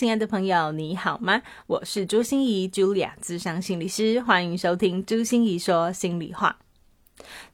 [0.00, 1.42] 亲爱的朋友，你好吗？
[1.66, 6.56] 我是朱心怡，Julia，智商心理师，欢迎收听朱心怡说心里话。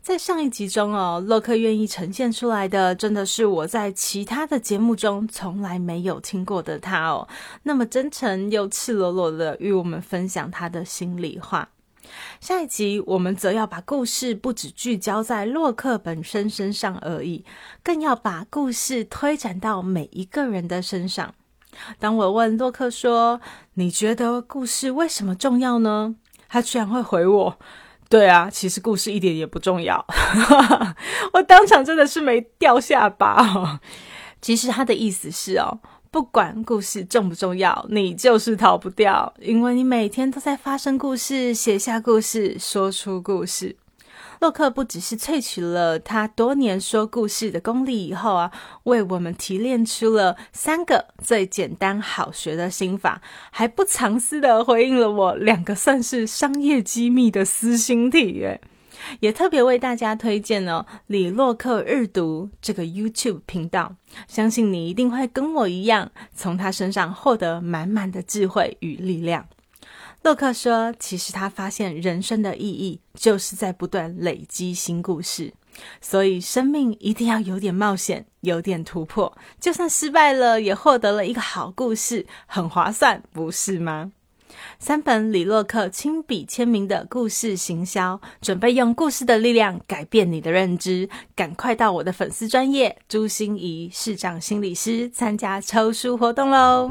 [0.01, 7.27] 在上一集中哦，洛克愿意呈现出来的，真的是我在其他的节目中从来没有听过的他哦。
[7.65, 11.71] 那么真诚又赤裸裸的与我们分享他的心里话。
[12.41, 17.45] 下一集我们则要把故事不只聚焦在洛克本身身上而已，
[17.83, 21.35] 更要把故事推展到每一个人的身上。
[21.99, 23.41] 当我问洛克说
[23.75, 26.15] ：“你觉得故事为什么重要呢？”
[26.49, 27.59] 他居然会回我
[28.09, 30.07] ：“对啊，其实故事一点也不重要。
[31.35, 33.81] ”我当场真的是没掉下巴哦。
[34.41, 43.77] 其实他的意思是哦，不管故事重不重要，你就是逃不掉，因为你每天都在发生故事、写下故事、说出故事。
[44.41, 48.51] 洛克不只是萃取了他多年说故事的功力以后啊，
[48.85, 58.61] 为我们提炼出了三个最简单好学的心法，还不藏私的回应了我两个算是商业机密的私心体耶，
[59.21, 63.97] 也特别为大家推荐哦李洛克日读这个 YouTube 频道，
[64.29, 69.47] 相信你一定会跟我一样，从他身上获得满满的智慧与力量。
[70.27, 75.55] 洛克说：“其实他发现人生的意义就是在不断累积新故事，
[76.01, 84.11] 所以生命一定要有点冒险，有点突破，就算失败了，也获得了一个好故事，很划算，不是吗？”
[84.81, 96.91] 三本李洛克亲笔签名的故事行销，准备用故事的力量改变你的认知，赶快到我的粉丝专业朱心怡市长心理师参加抽书活动喽！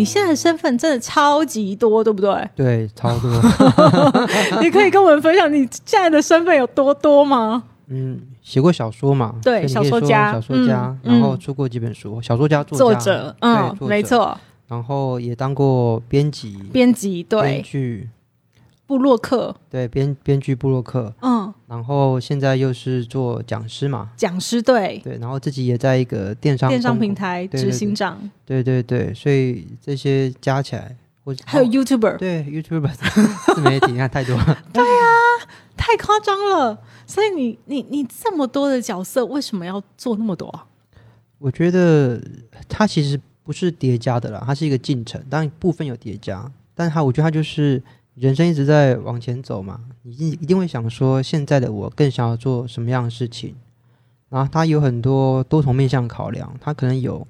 [0.00, 2.48] 你现在的身份真的超级多，对不对？
[2.56, 3.30] 对，超多。
[4.62, 7.62] 你可以跟我们分享你现在的身份有多多吗？
[7.88, 9.34] 嗯，写过小说嘛？
[9.42, 14.36] 对，小说家，小说家，然后出过几本书，小说家作者，嗯，没错。
[14.68, 18.08] 然后也当过编辑，编辑，对，编剧。
[18.90, 25.00] 布洛克对编编剧布洛克，嗯，然后现在又是做讲师嘛，讲师对。
[25.04, 28.64] 对，然后自己也在一个电商电商平台执行长，对。
[28.64, 32.90] 对对，所以这些加起来，我还有 YouTuber，对 YouTuber
[33.54, 35.06] 自媒体，你看太多了， 对啊，
[35.76, 36.76] 太夸张了。
[37.06, 40.66] 所以你你你这么多的角色，为什么要做那么多啊？
[41.38, 42.20] 我觉得
[42.68, 47.80] 它其实不是叠加的啦，它是一个进程，当然部分有叠加，但是它我觉得它就是。
[48.14, 53.54] 人生一直在往前走嘛，你一一定会想说，现在的我更想要做什么样的事情？
[54.28, 57.26] 然后他有很多多重面向考量，他可能有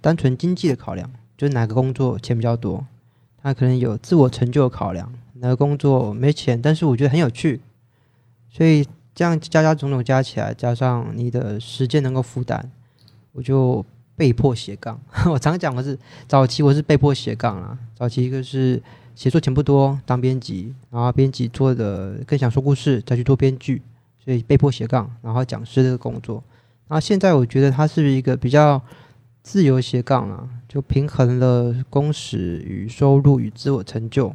[0.00, 2.84] 单纯经济的考量，就是哪个工作钱比较多；
[3.42, 7.60] 他可能有自我成就的考量，哪个工作没钱，但是我觉得很有趣。
[8.50, 12.64] 所以这样加加种种加起来，加上你的时间能够负担，
[13.32, 13.84] 我就
[14.16, 14.98] 被迫斜杠。
[15.30, 18.82] 我常讲的是，早期我是被迫斜杠啊，早期一个是。
[19.14, 23.82] 写作钱不多，当编辑，然后编辑做的更想说故事，再去做编剧，
[24.24, 26.42] 所以被迫斜杠，然后讲师这个工作。
[26.88, 28.80] 然后现在我觉得他是一个比较
[29.42, 34.34] 自由斜杠啊，就平衡了工时与收入与自我成就。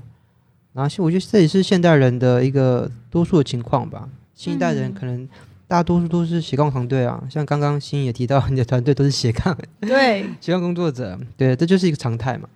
[0.74, 4.08] 然后我觉得这也是现代人的一个多数的情况吧。
[4.36, 5.28] 新一代人可能
[5.68, 12.48] 大多数都是斜杠团队啊，像刚刚新也提到，你的团队都是斜杠，对， 斜杠工作者，对，这就是一个常态嘛。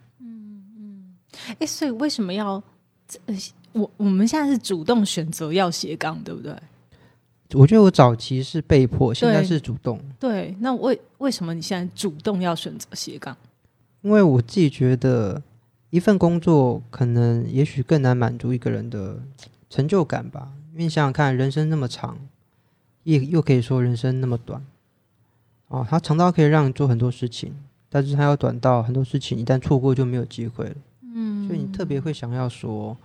[1.59, 2.61] 哎，所以为什么要？
[3.25, 3.35] 呃，
[3.73, 6.55] 我我们现在是主动选择要斜杠，对不对？
[7.53, 9.99] 我觉得我早期是被迫，现在是主动。
[10.17, 13.35] 对，那为为什么你现在主动要选择斜杠？
[14.01, 15.41] 因为我自己觉得，
[15.89, 19.19] 一份工作可能也许更难满足一个人的
[19.69, 20.49] 成就感吧。
[20.73, 22.17] 因为想想看，人生那么长，
[23.03, 24.65] 也又可以说人生那么短。
[25.67, 27.53] 哦，它长到可以让你做很多事情，
[27.89, 30.75] 但是它要短到很多事情一旦错过就没有机会了。
[31.13, 32.95] 嗯，所以你特别会想要说，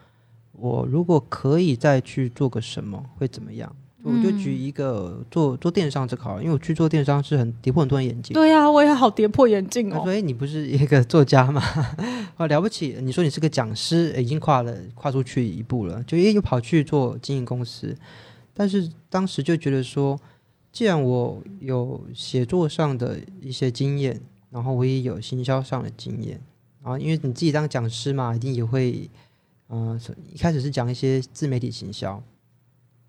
[0.52, 3.74] 我如果可以再去做个什么，会怎么样？
[4.02, 8.34] 我就举一个做做电商这个好，因为我去做电商是很跌破很多人眼镜。
[8.34, 10.02] 对呀，我也好跌破眼镜哦。
[10.04, 11.60] 所以你不是一个作家吗？
[12.36, 12.96] 啊， 了不起！
[13.02, 17.96] 你说你是个讲师，已经跨了跨出去一步了，就又跑去做经营公司。
[18.54, 20.16] 但是当时就觉得说，
[20.70, 24.20] 既然我有写作上的一些经验。
[24.48, 26.40] 然后我也有行销上的经验，
[26.86, 29.10] 啊因为你自己当讲师嘛，一定也会，
[29.68, 30.00] 嗯、
[30.32, 32.22] 一开始是讲一些自媒体行销，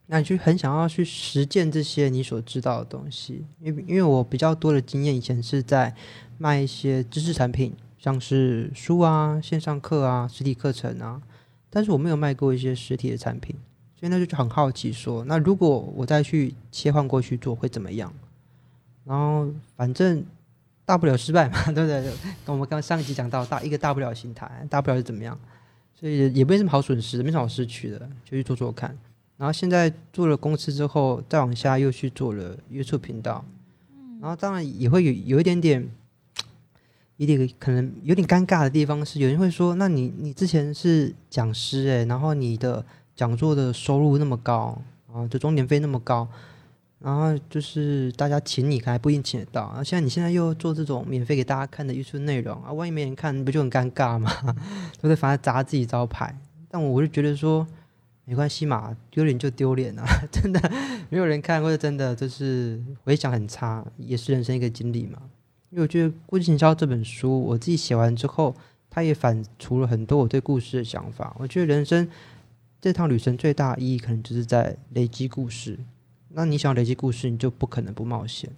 [0.07, 5.95] 那你就很想要去实践这些你所知道的东西，因为因为我比较多的经验，以前是在
[6.39, 11.21] 卖一些知识产品，像是书啊、线上课啊、实体课程啊，
[11.69, 13.55] 但是我没有卖过一些实体的产品，
[13.95, 18.11] 所以那就很好奇说，那如果我再去切换过去做会怎么样？
[19.05, 20.25] 然后反正
[20.87, 22.01] 大不了失败嘛， 对不对？
[22.45, 25.37] 跟我们刚上一集讲到大一个大不了心态，大不了是怎么样？
[25.93, 28.97] 所以也没什么好损失，没什么好失去的，就去做做看。
[29.35, 33.43] 然后现在做了公司之后，再往下又去做了 YouTube 频道，
[34.21, 35.85] 然后当然也会有有一点点，
[37.17, 44.81] 有点可能有点尴尬的地方是，有人会说，那你你之前是讲师诶，然后你的讲座的收入那么高
[45.11, 46.25] 啊，就钟点费那么高，
[46.99, 54.31] 然后就是大家请你还不一定请得到，然后现在你现在又做这种免费给大家看的 YouTube 内容啊，万一没人看，不就很尴尬吗？
[54.93, 55.15] 对不对？
[55.15, 56.39] 反而砸自己招牌。
[56.69, 57.65] 但我就觉得说。
[58.29, 60.03] 没关系嘛，丢脸就丢脸啊！
[60.29, 60.59] 真的
[61.07, 65.17] 没有人看，或者真的就是回想很差，也是人生一个经历嘛。
[65.69, 68.53] 因为我觉得《故事行销》这本书，我自己写完之后，
[68.89, 71.33] 它也反刍了很多我对故事的想法。
[71.39, 72.05] 我觉得人生
[72.81, 75.79] 这趟旅程最大的意义，可能就是在累积故事。
[76.29, 78.49] 那你想累积故事，你就不可能不冒险，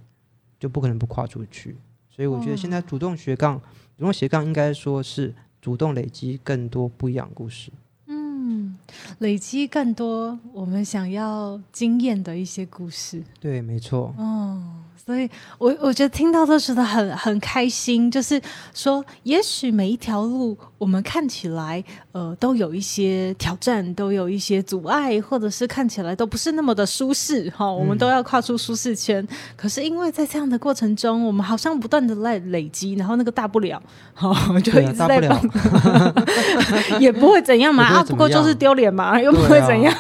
[0.59, 1.75] 就不可能不跨出去。
[2.09, 3.59] 所以我觉得现在主动斜杠，
[3.97, 7.71] 主动斜杠应该说是主动累积更多不一样的故事。
[8.07, 8.75] 嗯
[9.19, 13.23] 累积更多我们想要经验的一些故事。
[13.39, 14.13] 对，没错。
[14.17, 14.61] 哦，
[14.97, 18.41] 所以我我觉得听到都觉得很很开心，就是
[18.73, 21.83] 说，也许每一条路我们看起来
[22.13, 29.27] 呃都有一些挑战，都有一些阻碍，或者是看起来都不是那么的舒适哈，我们都要跨出舒适圈。
[29.55, 33.81] 可是因为在这样的过程中，我们好像不断的在累积，然后那个大不了，
[34.13, 36.15] 好 就一直在大不了，
[36.99, 39.93] 也不会怎样嘛 啊，也不过就是丢脸嘛，又不会怎样。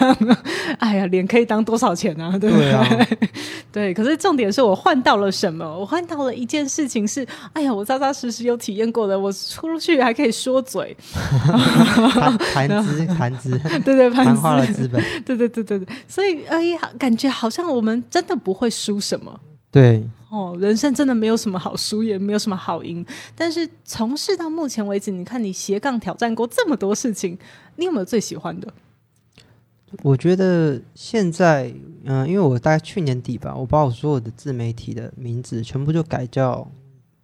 [0.79, 2.39] 哎呀，脸可以当多少钱啊？
[2.39, 3.07] 对不对啊，
[3.71, 5.65] 对，可是重点是我换到了什么？
[5.65, 10.95] 我换到了一件事情是，哎呀，我扎扎实实有体验过的，我出去还可以说嘴，
[12.53, 15.01] 谈谈资谈资， 对对，谈潘话了资本。
[15.25, 19.39] 对对对对对，所以哎呀，感觉好像我们真的不会输什么。
[19.71, 23.05] 对，哦，人生真的没有什么好输，也没有什么好赢。
[23.35, 27.37] 但是从事到目前为止，你看你斜杠挑战过这么多事情，
[27.75, 28.71] 你有没有最喜欢的？
[30.03, 31.73] 我觉得现在，
[32.03, 36.67] 嗯、因为我大概去年底吧，我把我所有的自媒体的名字全部就改叫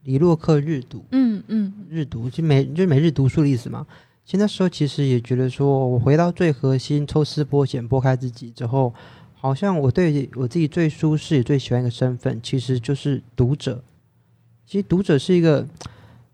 [0.05, 3.85] 李洛克日读，嗯嗯日读就每就是每日读书的意思嘛。
[4.23, 8.93] 其实那时候其实也觉得说，我回到最核心，抽丝剥茧，剥开自己之后，
[9.33, 13.83] 好像我对我自己最舒适也最喜欢一个身份，其实就是读者。
[14.65, 15.67] 其实读者是一个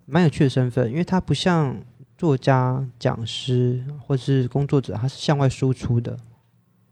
[0.06, 1.78] 蛮有趣的身份，因为他不像
[2.18, 6.18] 作家、讲师或是工作者，他是向外输出的，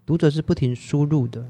[0.06, 1.42] 读者是不停输入的。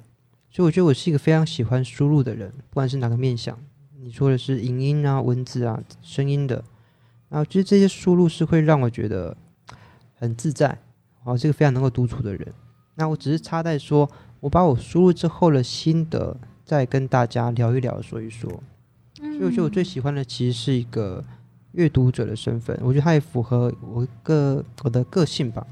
[0.51, 3.55] 所以我觉得我是一个非常喜欢输入的人，不管是哪个面向，
[4.01, 6.63] 你说的是影音啊、文字啊、声音的，
[7.27, 9.35] 然后其实这些输入是会让我觉得
[10.15, 10.79] 很自在，
[11.25, 12.53] 哦，是个非常能够独处的人。
[12.95, 14.09] 那我只是插在说，
[14.39, 18.49] 我把我输入之后的心得再跟大家聊一聊，说一说。
[19.17, 21.21] 所以我觉得我最喜欢的其实是一个
[21.73, 25.65] 阅读者的身份，我觉得它也符合我个我的个性吧。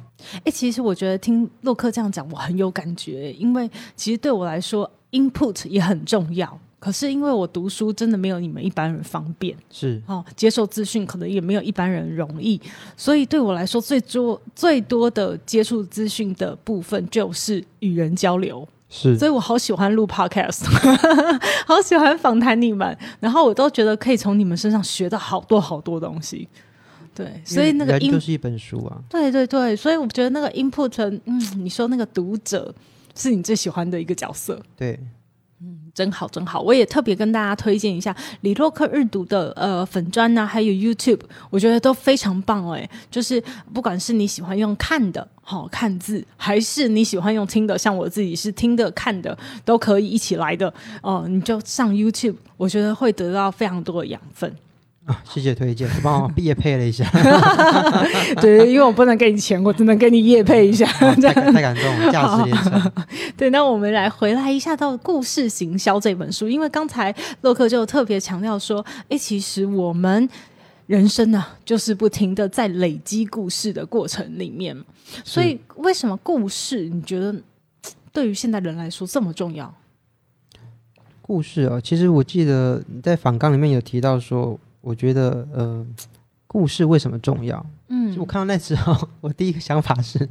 [0.44, 6.60] 哎、其实我觉得听洛克这样讲，我很有感觉，因为其实对我来说，input 也很重要。
[6.80, 12.62] 可是因为我读书真的没有你们一般人方便是哦，接受资讯可能也没有一般人容易，
[12.96, 18.68] 所以对我来说，最多最多的接触资讯的部分就是与人交流。
[18.90, 20.64] 是，所以我好喜欢录 podcast，
[21.68, 26.48] 好喜欢访谈你们，然后我都觉得可以从你们身上学到好多好多东西。
[27.14, 28.98] 对，所以那个人 in 就是一本书啊。
[29.10, 32.74] 对对对，所以我觉得那个 input，嗯，你说那个读者
[33.14, 34.98] 是你最喜欢的一个角色，对，
[35.98, 36.62] 真好真好。
[36.62, 42.88] 我也特别跟大家推荐一下李洛克日读的呃粉砖呐、还有 YouTube，我觉得都非常棒哎。
[43.10, 49.36] 就是不管是你喜欢用看的，好、看字，还是你喜欢用听的，像我自己是听的看的，
[49.66, 54.56] 都可以一起来的哦、你就上 YouTube，我觉得会得到非常多的养分。
[55.08, 57.10] 啊，谢谢推荐，帮我 毕业配了一下，
[58.42, 60.86] 对，因为我不能给你钱，我只能给你夜配一下。
[61.00, 62.92] 啊太感太感动了，价值连城。
[63.38, 70.28] 对，那我们来回来一下到《故事行销》这本书，因为刚才洛克就特别强调说，诶，其实我们
[70.88, 74.76] 人生呢、就是不停的在累积故事的过程里面，
[75.24, 77.34] 所以为什么故事你觉得
[78.12, 79.74] 对于现代人来说这么重要？
[81.22, 85.86] 故事啊，其实我记得你在访纲里面有提到说，我我觉得呃，
[86.48, 87.64] 故事为什么重要？
[87.90, 90.28] 嗯我看到那时候，我第一个想法是，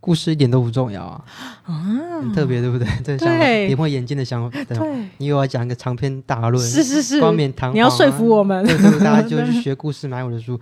[0.00, 1.24] 故事一点都不重要啊，
[1.64, 1.74] 啊
[2.22, 2.88] 很特别，对不对？
[3.04, 4.64] 这个想法，对点会眼睛的想法。
[4.64, 10.58] 对吧对，你又要讲一个长篇大论，是是是，冠冕堂皇啊，你要说服我们，对对对，大家就 去学故事，买我的书。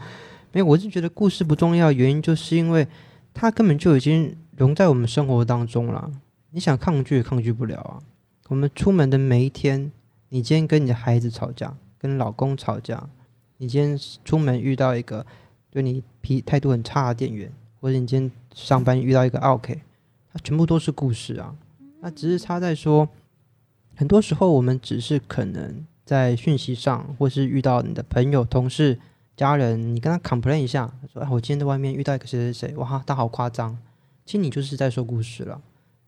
[0.53, 2.87] 没有，我是觉得故事不重要，原因就是因为
[3.33, 6.11] 它根本就已经融在我们生活当中了。
[6.51, 7.99] 你想抗拒也抗拒不了啊。
[8.49, 9.93] 我们出门的每一天，
[10.31, 13.09] 你今天跟你的孩子吵架，跟老公吵架，
[13.59, 15.25] 你今天出门遇到一个
[15.71, 19.81] 对你脾态度很差的店员，或者你今天上班遇到一个 OK，
[20.33, 21.55] 它全部都是故事啊。
[22.01, 23.09] 那只是差在说，
[23.95, 28.99] 很多时候我们只是可能在讯息上，或是遇到你的朋友、同事、
[29.37, 33.77] 家人，你跟他 complain 一下，说：“哎，我今天在外面遇到一个谁谁谁，哇，他好夸张。”
[34.25, 35.61] 其实你就是在说故事了。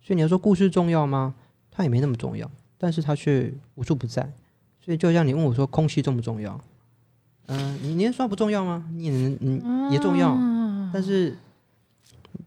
[0.03, 1.35] 所以你要说故事重要吗？
[1.71, 4.33] 它也没那么重要，但是它却无处不在。
[4.89, 6.59] 所以就像你问我说空气重不重要？
[7.49, 8.89] 嗯、你你能说不重要吗？
[8.95, 9.39] 你也能，
[9.91, 11.37] 你也重要，啊但是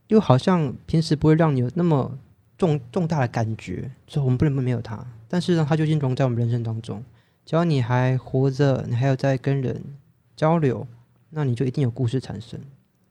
[0.07, 2.17] 又好像平时不会让你有那么
[2.57, 5.05] 重重大的感觉，所以我们不能没有它。
[5.27, 7.03] 但是呢，它究竟融在我们人生当中。
[7.45, 9.79] 只要你还活着，你还有在跟人
[10.35, 10.87] 交流，
[11.29, 12.59] 那你就一定有故事产生。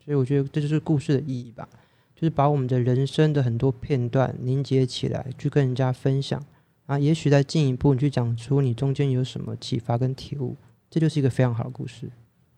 [0.05, 1.69] 所以我觉得这就是故事的意义吧，
[2.17, 6.45] 就是把我们的人生的很多片段凝结起来，去跟人家分享
[6.91, 6.99] 啊。
[6.99, 10.57] 也许再进一步，你去讲出你中间有什么启发跟体悟，
[10.91, 12.11] 这就是一个非常好的故事。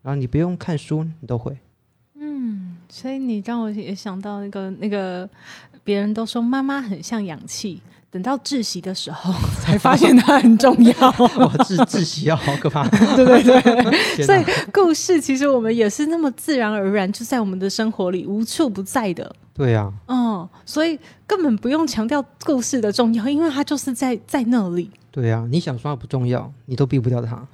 [0.03, 1.57] 然后你不用看书，你都会。
[2.15, 5.29] 嗯，所以你让我也想到那个那个，
[5.85, 10.93] 别人都说妈妈很像氧气，等到窒息的时候 才发现它很重要。
[11.39, 12.89] 哇，窒窒息要好可怕！
[13.15, 19.35] 对对对，所以故事其实我们也是那么自然而然就在我们的生活里无处不在的。
[19.55, 24.91] 对啊，嗯，所以根本不用强调故事的重要，因为它就是在在那里。
[25.11, 27.47] 对啊，你想说它不重要，你都避不掉它。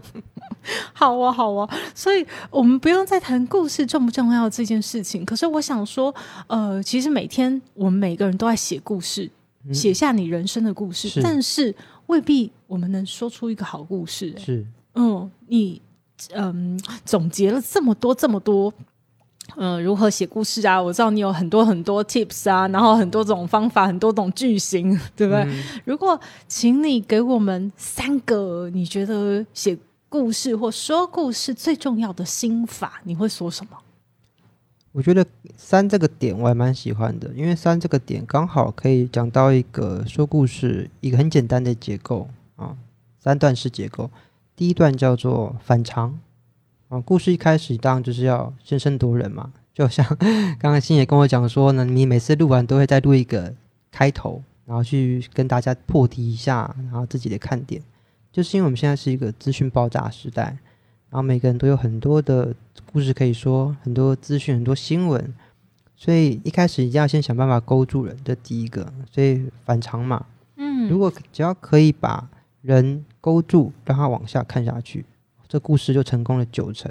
[0.94, 5.22] 好啊，好啊，所以我们不用再谈故事重不重要这件事情。
[5.24, 6.14] 可是我想说，
[6.46, 9.30] 呃，其实每天我们每个人都在写故事，
[9.66, 11.74] 嗯写下你人生的故事，是但是
[12.06, 15.82] 未必我们能说出一个好故事、欸是，嗯，你
[16.32, 18.72] 嗯总结了这么多这么多。
[19.54, 20.82] 嗯，如何写故事啊？
[20.82, 25.42] 我知道你有很多很多 tips 啊，然后很多种方法，很多种句型， 对不对？
[25.44, 33.78] 嗯如果请你给我们三个你觉得写故事或说故事最重要的心法，你会说什么？
[34.92, 35.24] 我觉得
[35.56, 42.76] 三这个点我还蛮喜欢的，因为三这个点刚好可以讲到一个说故事一个很简单的结构啊，
[43.20, 44.10] 三段式结构。
[44.56, 46.18] 第一段叫做反常
[46.88, 50.06] 啊，故事一开始当然就是要先声夺人嘛，就像
[50.58, 53.52] 刚刚星爷跟我讲说呢，你每次录完都会再录一个
[53.90, 57.82] 开头，然后去跟大家破题一下，然后自己的看点，
[58.30, 60.44] 就是因为我们现在是一个资讯爆炸时代，
[61.10, 62.54] 然后每个人都有很多的
[62.92, 65.34] 故事可以说，很多资讯，很多新闻，
[65.96, 68.92] 所以一开始一定要先想办法勾住人，这第一个。
[69.10, 70.24] 所以反常嘛，
[70.54, 72.28] 嗯如果只要可以把
[72.62, 75.04] 人勾住，让他往下看下去，
[75.48, 76.90] 这故事就成功了九成。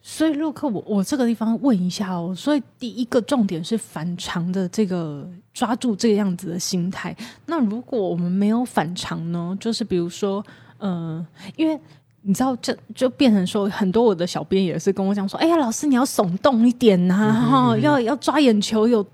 [0.00, 7.16] 所以洛克，我我这个地方问一下哦，所以第一个重点是反常的这个抓住这个样子的心态。
[7.46, 9.56] 那如果我们没有反常呢？
[9.58, 10.44] 就是比如说，
[10.78, 11.80] 嗯、因为
[12.20, 19.04] 你知道，这就变成说，很多我的小编也是跟我讲说，哎呀，老师你要耸动一点呐、嗯哈、要要抓眼球有。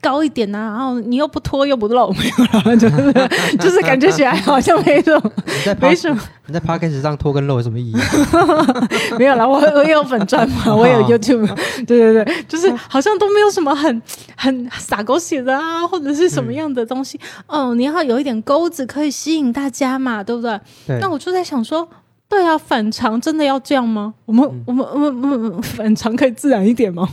[0.00, 7.96] 高一点呐、然后你又不脱又不露，没有了， 就是就是感觉起来好像没什么，你在没什么，你在 podcast 上脱跟露有什么意义？
[9.18, 11.46] 没有啦，我我也有粉钻嘛， 我也有 YouTube，
[11.86, 14.02] 对对对，就是好像都没有什么很
[14.36, 17.20] 很洒狗血的啊，或者是什么样的东西。
[17.46, 20.58] 哦，你要有一点钩子可以吸引大家嘛，对不对？
[20.86, 21.86] 对那，我就在想说，
[22.28, 24.14] 对啊，反常真的要这样吗？
[24.24, 27.06] 我们、嗯我们我们我们反常可以自然一点吗？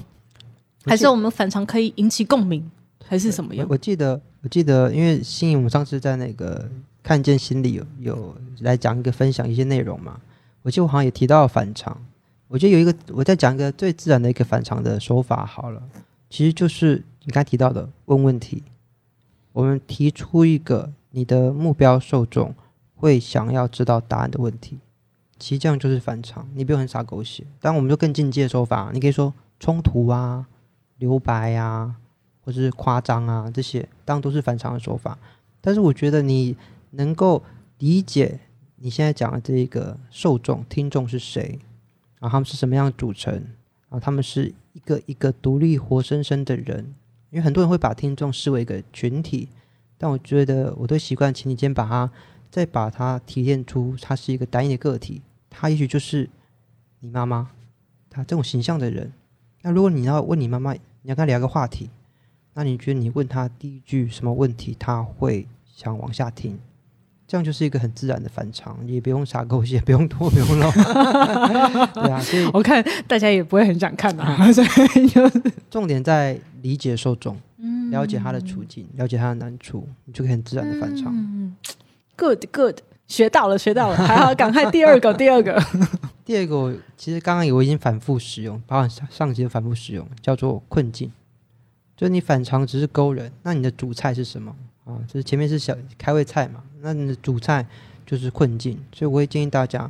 [0.88, 2.70] 还是我们反常可以引起共鸣，
[3.06, 3.74] 还是什么样我？
[3.74, 6.70] 我记得，我记得，因为新颖，我们上次在那个
[7.04, 10.20] 看见心里有有来讲一个分享一些内容嘛，
[10.62, 11.98] 我记得我好像也提到了反常。
[12.48, 15.84] 我觉得有一个，我再讲一个最自然的一个反常的手法好了，
[16.30, 18.64] 其实就是你刚才提到的问问题。
[19.52, 22.54] 我们提出一个你的目标受众
[22.96, 24.78] 会想要知道答案的问题，
[25.40, 26.48] 其实这样就是反常。
[26.54, 30.46] 你不用很傻狗血，当然我们就更进阶的手法，你可以说冲突啊、
[30.98, 31.96] 留白啊，
[32.44, 35.18] 或是夸张啊，这些当然都是反常的手法。
[35.62, 36.56] 但是我觉得你
[36.92, 37.44] 能够
[37.80, 38.40] 理解
[38.78, 41.60] 你现在讲的这一个受众、听众是谁，
[42.20, 46.94] 然后他们是什么样的组成，然后他们是一个一个独立活生生的人。
[47.30, 49.50] 因为很多人会把听众视为一个群体，
[49.98, 52.10] 但我觉得我都习惯，请你先把它
[52.50, 56.30] 再把它提炼出它是一个单一的个体，他也许就是
[57.02, 57.52] 你妈妈，
[58.10, 59.12] 她这种形象的人。
[59.68, 61.90] 那如果你要问你妈妈，你要跟她聊个话题，
[62.54, 66.58] 那你觉得你问她第一句什么问题，她会想往下听？
[67.28, 70.72] 这样就是一个很自然的反常，也不用撒狗血，不用拖，不用唠。
[71.92, 74.64] 对啊，所以我看大家也不会很想看啊， 所
[74.96, 75.30] 以就
[75.70, 77.38] 重点在理解受众，
[77.92, 81.14] 了解他的处境，了解他的难处，你就可以很自然的反常。
[81.14, 81.54] 嗯
[82.16, 85.62] ，good good，学到了学到了，还好，赶快第二个第二个。
[86.28, 91.10] 第二个，我其实刚刚我已经反复使用，包含上上集的反复使用，叫做困境。
[91.96, 94.54] 就你反常只是勾人，那你的主菜是什么
[94.84, 95.00] 啊？
[95.08, 97.66] 就是前面是小开胃菜嘛，那你的主菜
[98.06, 98.78] 就是困境。
[98.92, 99.90] 所以我会建议大家，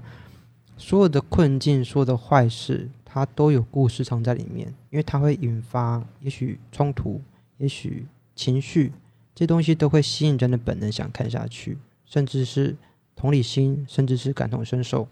[0.77, 7.19] 所有的困境、所有的坏事，它都有故事藏在里面，因为它会引发也许冲突，
[7.57, 8.93] 也许情绪，
[9.33, 12.75] 这东西都会吸引人的本能想看下去，甚至是
[13.15, 15.07] 同理心，甚至是感同身受。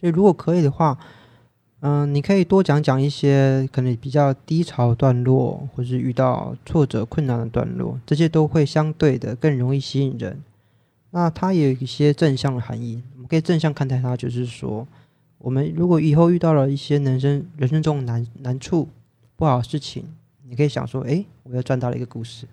[0.00, 0.98] 所以如果可以的话，
[1.80, 10.40] 嗯，你可以多讲讲一些可能比较低潮段落，或是遇到挫折困难的段落，这些都会相对的更容易吸引人。
[11.10, 14.86] 那它也有一些正向的含义，我们可以正向看待它，就是说，
[15.38, 18.88] 我们如果以后遇到了一些人生人生中难难处、
[19.36, 20.04] 不好的事情，
[20.48, 22.46] 你可以想说，诶，我又赚到了一个故事，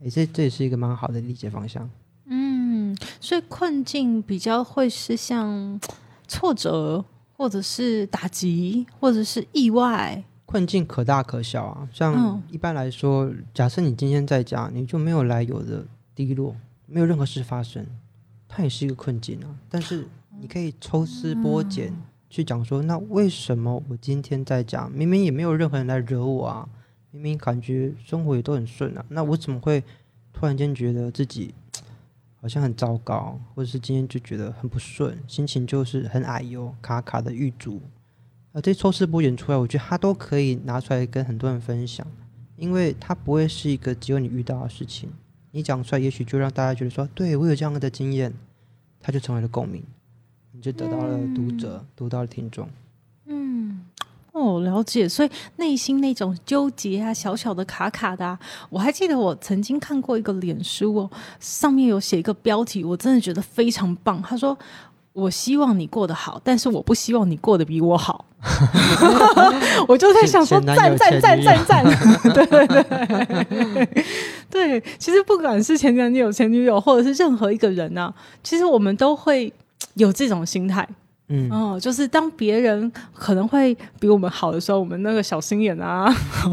[0.00, 1.88] 诶，这这也是一个蛮好的理解方向。
[2.26, 5.80] 嗯，所以困境比较会是像
[6.26, 7.04] 挫折。
[7.38, 11.86] 或者是打击，或者是意外，困境可大可小啊。
[11.92, 16.56] 像一般来说，假设你今天在家，你就没有来由的低落，
[16.86, 17.84] 没有任何事发生，
[18.48, 19.54] 它也是一个困境啊。
[19.68, 20.08] 但是
[20.40, 21.92] 你可以抽丝剥茧
[22.30, 26.66] 去讲说，那为什么我今天在家，明明也没有任何人来惹我啊，
[27.10, 29.84] 明明感觉生活也都很顺啊，那我怎么会
[30.32, 31.52] 突然间觉得自己？
[32.46, 37.80] 好像很糟糕，或者是今天就觉得很不顺，心情就是很矮哟、卡卡的郁卒。
[38.52, 42.06] 啊，这抽丝剥茧出来，我觉得他都可以拿出来跟很多人分享，
[42.54, 45.10] 因为它不会是一个只有你遇到的事情。
[45.50, 48.32] 你讲出来，也许就让大家觉得说，对我有这样的经验，
[49.00, 49.82] 它就成为了共鸣，
[50.52, 52.68] 你就得到了读者，读到了听众。
[54.36, 64.20] 哦，了解，所以内心那种纠结啊，小小的卡卡的，啊，我还记得我曾经看过一个脸书哦，上面有写一个标题，我真的觉得非常棒。
[64.20, 64.56] 他说
[65.14, 68.26] ：“我希望你过得好，但是我不希望你过得比我好。
[69.88, 71.82] ”我就在想说，赞赞赞赞赞，
[72.34, 73.88] 对对对
[74.50, 79.50] 对，其实不管是前男友、前女友，或者是任何一个人呢，其实我们都会
[79.94, 80.86] 有这种心态。
[81.28, 86.06] 嗯哦，就是当别人可能会比我们好的时候，我们那个小心眼啊、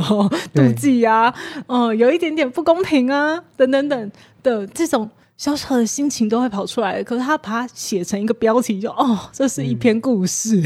[0.53, 1.33] 妒忌啊，
[1.67, 7.03] 嗯，有一点点不公平啊，等等等的这种小小的心情都会跑出来。
[7.03, 10.63] 可是他把它写成一个标题，就哦，这是一篇故事。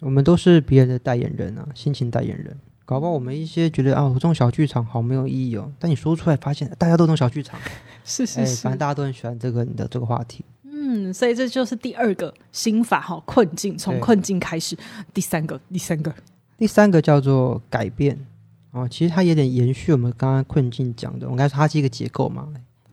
[0.00, 2.56] 我们都是别人的代言人啊，心情代言人。
[2.84, 5.72] 搞不好我们一些觉得啊，我这种小剧场好没有意义哦。
[5.78, 7.58] 但你说出来，发现大家都这种小剧场，
[8.04, 10.44] 是是是，反正大家都很喜欢这个你的这个话题。
[10.86, 14.76] 嗯，所以这就是第二个心法哈，困境从困境开始。
[15.14, 16.14] 第三个，第三个，
[16.58, 18.26] 第三个叫做改变
[18.72, 18.86] 哦。
[18.86, 21.26] 其实它有点延续我们刚刚困境讲的。
[21.26, 22.46] 我刚才说它是一个结构嘛，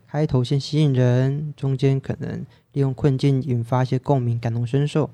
[0.07, 5.09] 开头先吸引人，中间可能利用困境引发一些共鸣、感同身受，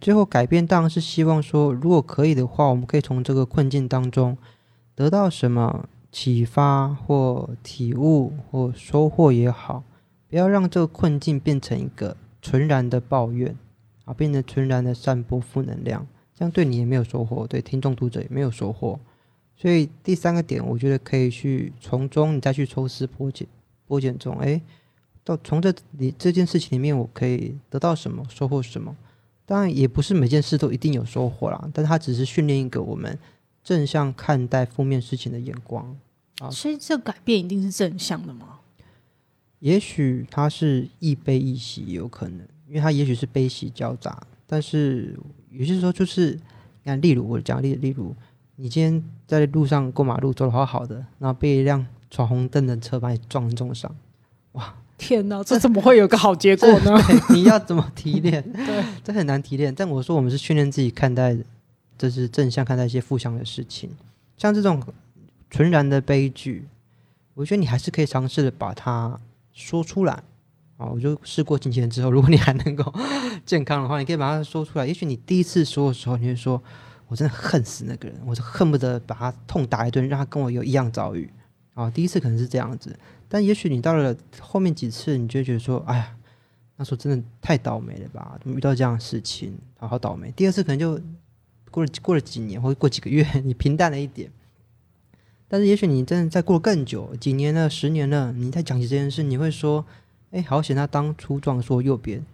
[0.00, 4.36] 最后改变当然是希望说，如果可以的话，我们可以从这个困境当中
[4.96, 9.84] 得到什么启发或体悟或收获也好。
[10.28, 13.56] 不要让这个困境变成一个纯然的抱怨
[14.04, 18.98] 啊，变成纯然的散播负能量，这样对你也没有收获，对听众读者也没有收获。
[19.56, 23.46] 所以第三个点，我觉得可以去从中你再去抽丝剥茧，
[23.88, 24.60] 剥茧中，哎，
[25.24, 28.94] 到从这里这件事情里面，我可以得到什么，收获什么？
[29.46, 33.18] 当然也不是每件事都一定有收获啦，但它只是训练一个我们
[33.64, 35.96] 正向看待负面事情的眼光
[36.40, 36.50] 啊。
[36.50, 38.55] 所以这改变一定是正向的吗？
[39.60, 44.22] 也许它是亦悲亦喜，有可能，因为他也许是悲喜交杂。
[44.46, 45.18] 但是
[45.50, 46.40] 有些时候就是，你
[46.84, 48.14] 看，例如我讲例，例如
[48.56, 53.92] 你今天在路上过马路走的好好的，然后被一辆闯红灯的车把你撞重伤，
[54.52, 54.74] 哇！
[54.98, 56.96] 天哪，这怎么会有个好结果呢？
[57.34, 58.42] 你要怎么提炼？
[58.52, 59.74] 对，这很难提炼。
[59.74, 61.36] 但我说，我们是训练自己看待，
[61.98, 63.90] 这是正向看待一些负向的事情，
[64.36, 64.82] 像这种
[65.50, 66.66] 纯然的悲剧，
[67.34, 69.18] 我觉得你还是可以尝试的把它。
[69.56, 70.12] 说出来
[70.76, 70.86] 啊！
[70.86, 72.92] 我就试过金钱之后，如果你还能够
[73.46, 74.86] 健康的话，你可以把它说出来。
[74.86, 76.62] 也许你第一次说的时候，你会说
[77.08, 81.32] ：“我真的恨死那个人，我就恨不得把他痛打一顿，让他跟我有一样遭遇。”
[81.72, 82.94] 啊，第一次可能是这样子，
[83.28, 86.14] 但也许你到了后面几次，你就觉得说：“哎呀，
[86.76, 88.38] 那时候真的太倒霉了吧？
[88.44, 90.30] 遇到这样的事情，好好倒霉。
[90.36, 91.00] 第二次可能就
[91.70, 94.30] 过了过了几年或者过几个月， 你平淡了一点。
[95.48, 99.84] 但是也许你真的再过更久，几年了、十年了，你再讲起这件事，你会说
[100.32, 102.24] ：“哎，好险他当初撞说右边，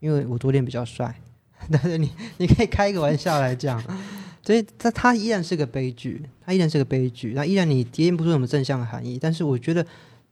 [0.00, 1.18] 因为我左脸比较帅。
[1.72, 3.82] ”但是你 你可以开一个玩笑来讲，
[4.44, 7.32] 所以他他依然是个悲剧，他依然是个悲剧。
[7.34, 9.18] 那依然你体验不出什么正向的含义。
[9.20, 9.84] 但是我觉得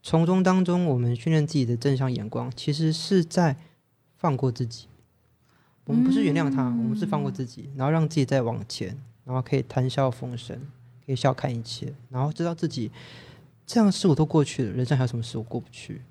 [0.03, 3.55] 从中当中，我们训练自己的正向眼光，其实是在
[4.15, 4.85] 放过自己。
[5.85, 8.95] 我们不是原谅他，我们是放过自己，然后让自己再往前，
[9.25, 10.59] 然后可以谈笑风生。
[11.07, 12.91] 可以笑看一切，然后知道自己
[13.65, 16.01] 这样事我都过去了，人生还有什么事我过不去？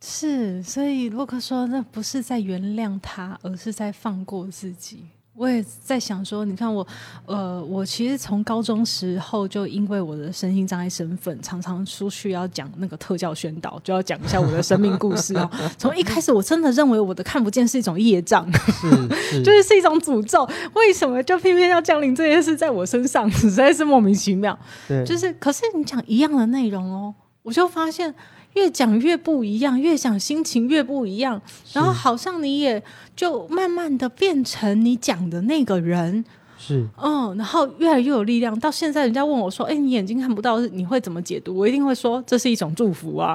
[0.00, 5.04] 是，所以洛克说，那不是在原谅他，而是在放过自己。
[5.34, 6.86] 我也在想说，你看我，
[7.24, 15.50] 呃，我其实从高中时候就因为我的身心障碍身份，常常出去要讲那个特教宣导，就要讲一下我的生命故事哦。
[15.78, 20.46] 从一开始，我真的认为我的看不见是一种业障， 是，就是是一种诅咒。
[20.74, 23.30] 为什么就偏偏要降临这件事在我身上？
[23.30, 24.56] 实在是莫名其妙。
[24.86, 28.14] 对，就是，可是你讲一样的内容哦，我就发现。
[28.54, 31.40] 越讲越不一样，越讲心情越不一样，
[31.72, 32.82] 然后好像你也
[33.16, 36.24] 就慢慢的变成你讲的那个人，
[36.58, 38.58] 是，嗯，然后越来越有力量。
[38.60, 43.34] 到现在，人家问我说：“哎，你眼睛看不到，你会怎么解读？”我一定会说：“这是一种祝福啊。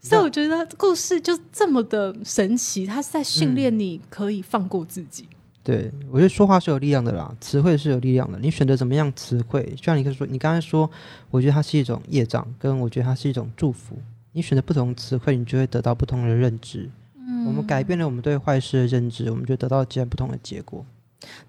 [0.00, 5.26] 所以我觉得故事就这么的神奇，它是在训练你可以放过自己。
[5.62, 8.38] 对，我觉得说话是有力量的啦，词汇是有力量的。
[8.38, 10.90] 你选择怎么样词汇，就像你可以说，你刚才说，
[11.30, 13.96] 我觉得它是一种业障，跟我觉得它是一种祝福。
[14.32, 16.88] 你选择不同词汇，你就会得到不同的认知。
[17.14, 20.84] 嗯，我们改变了我们对坏事的认知，我们就得到截然不同的结果。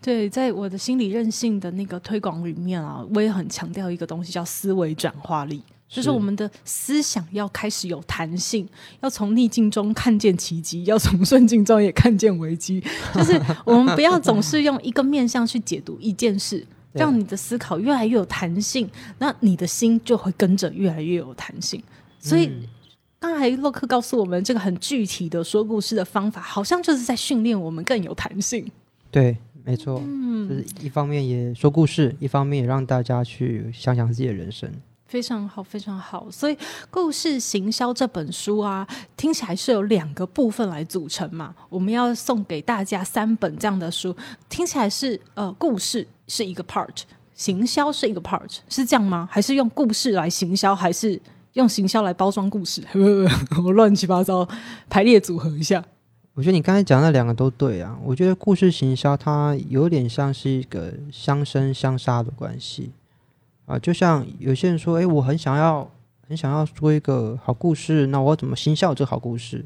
[0.02, 5.64] 对，在我的心理韧性的那个推广里面啊，我也很强调一个东西，叫思维转化力。
[5.92, 8.66] 就是我们的思想要开始有弹性，
[9.02, 12.82] 要从逆境中看见奇迹，要从顺境中也看见危机。
[13.14, 21.84] 就是我们不要总是用一个面向去解读一件事，让你的思考越来越有弹性，那你的心就会跟着越来越有弹性。
[22.20, 22.50] 所以
[23.20, 28.66] 刚才洛克告诉我们这个很具体的说故事的方法，好像就是在训练我们更有弹性。
[29.12, 34.72] 对，没错，嗯，就是一方面也说故事，一方面也让大家去想想自己的人生。
[35.12, 36.32] 非常好，非常好。
[36.32, 36.56] 所以
[36.90, 41.54] 《故事行销》这本书啊，听起来是有两个部分来组成嘛。
[41.68, 44.16] 我们要送给大家三本这样的书，
[44.48, 47.02] 听起来是呃，故事是一个 part，
[47.36, 49.28] 行销是一个 part，是这样吗？
[49.30, 51.22] 还是用故事来行销，还是
[51.54, 52.82] 用行销来包装故事？
[53.66, 54.48] 我乱七八糟
[54.90, 55.84] 排列组合一下。
[56.36, 58.00] 我觉得你刚才讲那两个都对啊。
[58.06, 62.92] 我觉得故事行销它有点像是一个相生相杀的关系。
[63.66, 65.90] 啊，就像有些人说，哎，我很想要，
[66.28, 69.66] 很想要说一个好故事，那我怎么行销这好故事？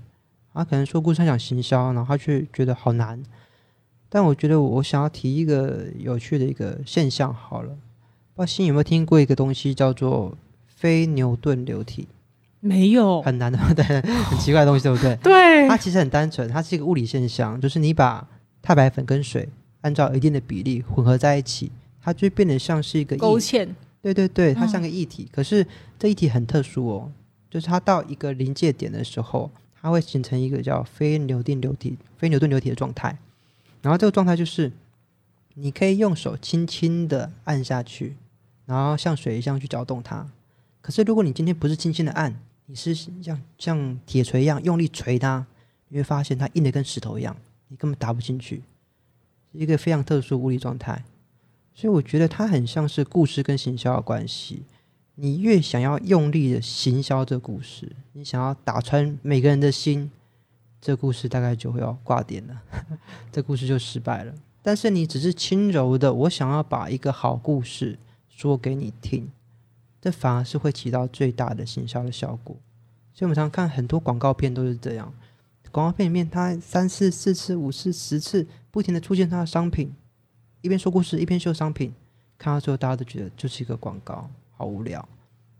[0.53, 3.21] 他可能说故事他想行销，然后他却觉得好难。
[4.08, 7.77] 但我觉得我想要提一个有趣的一个现象，好了，不知
[8.38, 12.08] 道新有没有听过一个东西叫做非牛顿流体？
[12.62, 15.15] 没有，很难的， 对，很奇怪的东西，对不对？
[15.21, 18.25] 对，它其实很单纯，它是一个物理现象，就是你把
[18.62, 19.49] 太白粉跟水
[19.81, 23.67] 按照一定的比例混合在一起，它就变得像是一个勾芡。
[24.05, 25.65] 对对对，它像个液体，可是
[25.97, 27.11] 这一体很特殊哦，
[27.49, 29.49] 就是它到一个临界点的时候，
[29.81, 33.17] 它会形成一个叫非牛顿流体、非牛顿流体的状态。
[33.81, 34.71] 然后这个状态就是，
[35.55, 38.15] 你可以用手轻轻的按下去，
[38.67, 40.29] 然后像水一样去搅动它。
[40.81, 45.47] 可是如果你今天不是轻轻的按，你是像像铁锤一样用力锤它，
[45.87, 47.35] 你会发现它硬的跟石头一样，
[47.69, 48.61] 你根本打不进去，
[49.51, 51.03] 一个非常特殊物理状态。
[51.75, 54.63] 所以我觉得它很像是故事跟行销的关系。
[55.15, 60.09] 你越想要用力的行销这故事，你想要打穿每个人的心，
[60.81, 62.61] 这故事大概就会要挂点了，
[63.31, 64.33] 这故事就失败了。
[64.61, 67.97] 但是你只是轻柔的，我想要把一个好故事
[68.29, 69.29] 说给你听，
[70.01, 72.55] 这反而是会起到最大的行销的效果。
[73.13, 75.13] 所以我们常看很多广告片都是这样，
[75.71, 79.93] 广告片里面它三次、四次、五次、十次不停的出现它的商品。
[80.65, 81.93] 一边说故事一边秀商品，
[82.39, 85.08] 看到最后大家都觉得就是一个广告，好无聊。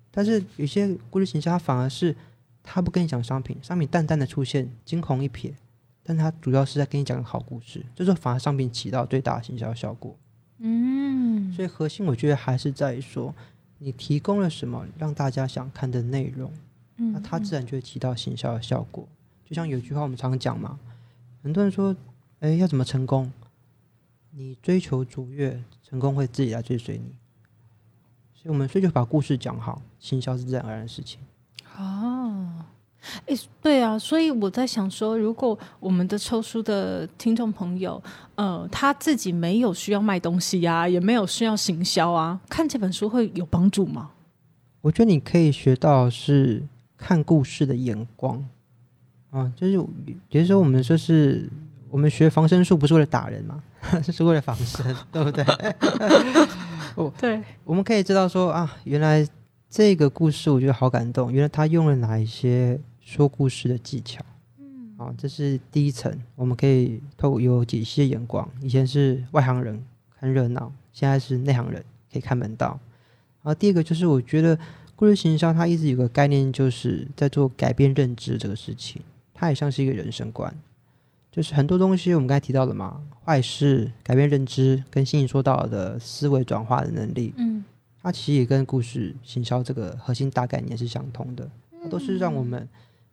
[0.10, 2.16] 但是有些故事形象，它反而是
[2.64, 5.54] 他不跟你讲商品，商品淡淡的出现，惊鸿一瞥，
[6.02, 10.18] 但他主要是在跟你讲个好故事，就是反而商品起到最大的行销效果。
[10.58, 13.32] 嗯，所以核心我觉得还是在于说，
[13.78, 16.52] 你提供了什么让大家想看的内容，
[16.96, 19.08] 那它自然就会起到行销的效果。
[19.46, 20.80] 就像有句话我们常讲嘛，
[21.44, 21.96] 很多人说，
[22.40, 23.32] 哎，要怎么成功？
[24.38, 27.06] 你追求卓越，成功会自己来追随你。
[28.34, 31.22] 所以，我们追求把故事讲好，行销是自然而然的事情。
[31.78, 32.66] 哦，
[33.28, 38.02] 诶，对啊，所以我在想说，如果我们的抽书的听众朋友，
[38.36, 44.12] 呃，他自己没有需要卖东西啊，也没有需要行销啊，看这本书会有帮助吗？
[44.82, 46.62] 我觉得你可以学到是
[46.98, 48.46] 看故事的眼光
[49.32, 49.80] 啊，就是
[50.28, 51.50] 比如说我们说是
[51.90, 53.64] 我们学防身术不是为了打人嘛，
[54.12, 55.46] 是为了防身，对不对？
[57.20, 59.28] 对，我们可以知道说啊，原来
[59.70, 64.24] 这个故事我觉得好感动，原来他用了哪一些说故事的技巧。
[64.60, 68.48] 嗯，啊，这是第一层，我们可以透过有解析的眼光。
[68.62, 69.84] 以前是外行人
[70.20, 72.80] 看热闹，现在是内行人可以看门道。
[73.44, 74.58] 然后第二个就是我觉得
[74.96, 79.02] 故事行销它一直有个概念，就是在做改变认知这个事情，
[79.34, 80.56] 它也像是一个人生观。
[81.36, 87.62] 就是很多东西我们刚才提到的嘛，坏事、改变认知，跟心理说到的思维转化的能力，嗯，
[88.02, 91.52] 它其实也跟故事行销这个核心大概念是相通的，
[91.84, 92.66] 它都是让我们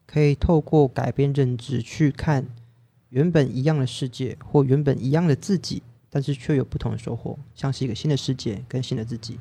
[0.06, 2.46] 可以透过改变认知去看
[3.08, 9.36] 原本一样的世界或原本一样的自己，但是却有不同的收获，像是一个新的世界跟新的自己。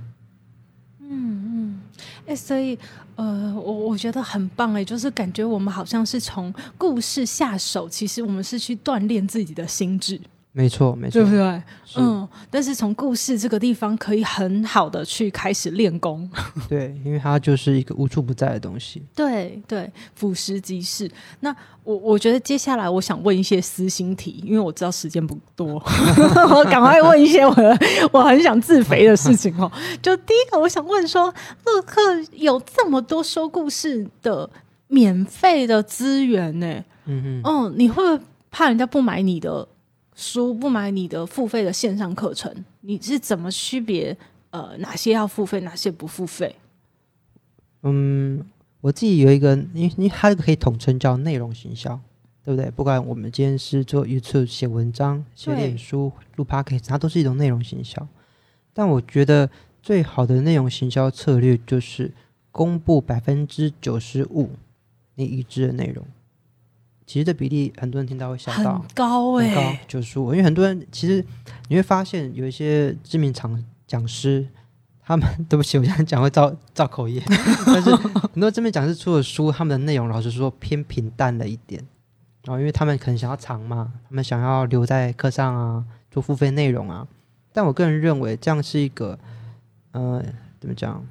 [2.25, 2.77] 哎，所以，
[3.15, 10.19] 呃，我我觉得很棒哎，就是感觉我们好像是从故事下手，其实我们是去锻炼自己的心智。
[10.53, 11.63] 没错，没错，对不对？
[11.95, 16.29] 嗯，但是从故事这个地方可以很好的去开始练功。
[16.67, 19.01] 对，因为它就是一个无处不在的东西。
[19.15, 21.09] 对对，俯拾即是。
[21.39, 25.75] 那我我觉得接下来我想问一些私心题，因为我知道时间不多，
[26.53, 27.55] 我赶快问一些我
[28.11, 29.71] 我很想自肥的事情哦。
[30.01, 31.33] 就第一个，我想问说，
[31.65, 32.01] 乐克
[32.33, 34.49] 有这么多说故事的
[34.87, 36.83] 免费的资源呢？
[37.05, 39.65] 嗯嗯，哦，你会不会怕人家不买你的？
[40.21, 44.15] 书不买你的付费的线上课程，你是怎么区别
[44.51, 46.55] 呃哪些要付费，哪些不付费？
[47.81, 48.45] 嗯，
[48.81, 51.99] 我自己有一个，因为因为它可以统称叫内容行销，
[52.45, 52.69] 对不对？
[52.69, 58.07] 不管我们今天是做 YouTube 写文章、写脸书、录 p o c a s t 它都是一种内容行销。
[58.73, 59.49] 但我觉得
[59.81, 62.11] 最好的内容行销策略就是
[62.51, 64.51] 公布百分之九十五
[65.15, 66.05] 你已知的内容。
[67.11, 70.31] 其实这比例很多人听到会想到很高哎，高九十五。
[70.31, 71.21] 因为很多人其实
[71.67, 74.47] 你会发现有一些知名场讲师，
[75.01, 77.21] 他们对不起，我这样讲会造造口业。
[77.67, 81.85] 但是很多知名讲师出的书，他们的内容老实说偏平淡了一点。
[82.45, 87.05] 然后因为他们可能想要长嘛，他们想要留在课上啊，做付费内容啊。
[87.51, 89.19] 但我个人认为这样是一个，
[89.91, 90.23] 呃，
[90.61, 91.05] 怎么讲，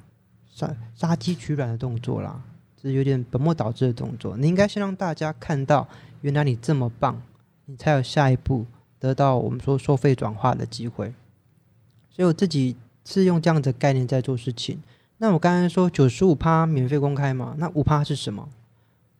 [0.51, 2.41] 杀杀鸡取卵的动作啦。
[2.81, 4.35] 是有点本末倒置的动作。
[4.37, 5.87] 你应该先让大家看到，
[6.21, 7.21] 原来你这么棒，
[7.65, 8.65] 你才有下一步
[8.99, 11.13] 得到我们说收费转化的机会。
[12.09, 14.81] 所以我自己是用这样的概念在做事情。
[15.17, 17.55] 那我刚才说九十五趴免费公开嘛？
[17.57, 18.49] 那五趴是什么？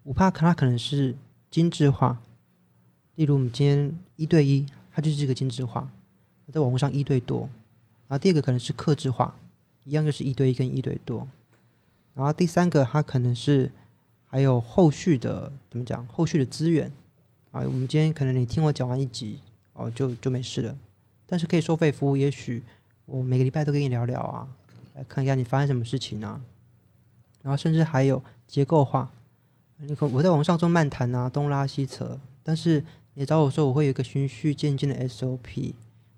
[0.03, 1.15] 五趴可它可能是
[1.51, 2.19] 精致化，
[3.15, 5.87] 例如我们今天一对一，它就是一个精致化，
[6.51, 7.41] 在网络上一对多。
[8.07, 9.35] 然后第二个可能是克制化，
[9.83, 11.27] 一样就是一对一跟一对多。
[12.13, 13.71] 然后第三个，它可能是
[14.27, 16.05] 还有后续的怎么讲？
[16.07, 16.91] 后续的资源
[17.51, 19.39] 啊，我们今天可能你听我讲完一集
[19.73, 20.77] 哦，就就没事了。
[21.25, 22.61] 但是可以收费服务，也许
[23.05, 24.47] 我每个礼拜都跟你聊聊啊，
[24.95, 26.41] 来看一下你发生什么事情啊。
[27.41, 29.11] 然后甚至还有结构化，
[29.77, 35.73] 你可我在网上做漫谈啊，东拉西扯，但是你找我说，我会有一个循序渐进的 SOP，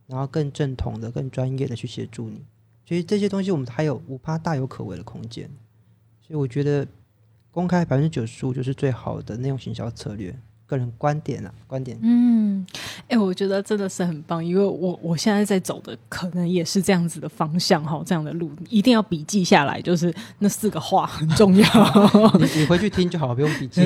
[0.08, 2.43] 然后更正统的、更专业的去协助你。
[2.86, 5.49] 所以这些东西我们还有五趴大有可为的空间。
[6.26, 6.88] 所以我觉得
[7.52, 10.36] 公开百分之九十五就是最好的内容行销策略。
[10.66, 12.00] 个人观点啊，观点。
[12.02, 12.66] 嗯，
[13.10, 21.68] 哎，我觉得真的是很棒，因为我我现在在走的可能也是这样子的方向哈，这样的路一定要笔记下来，就是那四个话很重要。
[22.40, 23.82] 你你回去听就好，不用笔记。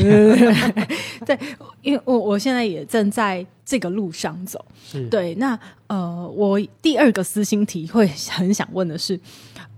[1.26, 1.38] 对，
[1.82, 4.63] 因为我我现在也正在这个路上走。
[5.10, 9.19] 对，那呃，我第二个私心体会很想问的是。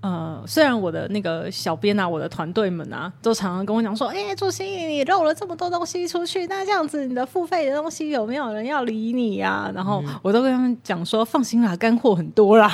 [0.02, 9.70] 呃，虽然我的那个小编啊，我的团队们啊，都常常跟我讲说，哎，朱心怡，你漏了这么多东西出去，那这样子你的付费的东西有没有人要理你呀？
[9.76, 12.72] 然后我都跟他们讲说，放心啦，干货很多啦，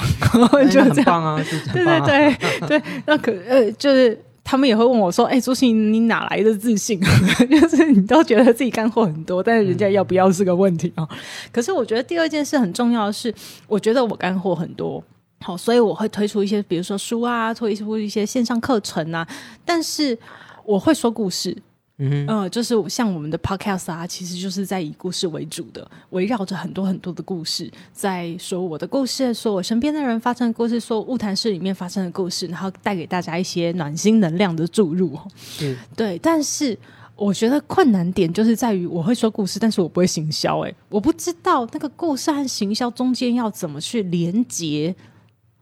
[0.72, 1.42] 就很棒啊，
[1.74, 7.00] 对对对对，那可呃，就是他们也会问我说，哎，朱心怡，你哪来的自信？
[7.50, 11.08] 就是你都觉得自己干货很多，但是人家要不要是个问题啊？
[11.52, 13.34] 可是我觉得第二件事很重要的是，
[13.68, 15.04] 我觉得我干货很多。
[15.46, 19.28] 好，所以我会推出一些，比如说书啊，推出一些线上课程啊。
[19.64, 20.18] 但是
[20.66, 21.56] 我会说故事，
[22.00, 35.16] 嗯，呃，就是像我们的 podcast 啊，其实就是在以故事为主的，围绕着很多很多的故事，在说我的故事，说我身边的人发生的故事，说物谈室里面发生的故事，然后带给大家一些暖心能量的注入。
[35.62, 36.18] 嗯，对。
[36.18, 36.76] 但是
[37.16, 40.62] 我觉得困难点就是在于我会说故事，但是我不会行销。
[40.62, 44.96] 哎，我不知道那个故事和行销中间要怎么去连接，